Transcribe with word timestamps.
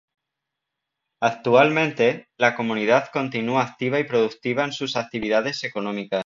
Actualmente, 1.21 2.27
la 2.39 2.55
comunidad 2.55 3.11
continúa 3.13 3.61
activa 3.61 3.99
y 3.99 4.03
productiva 4.05 4.65
en 4.65 4.73
sus 4.73 4.95
actividades 4.95 5.63
económicas. 5.63 6.19